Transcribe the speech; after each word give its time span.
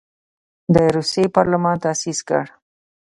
د 0.73 0.75
روسیې 0.95 1.25
پارلمان 1.35 1.75
تاسیس 1.85 2.19
کړ. 2.27 2.43